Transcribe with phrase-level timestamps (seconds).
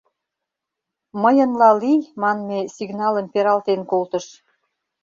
[1.21, 4.25] Мыйынла лий!» манме сигналым пералтен колтыш.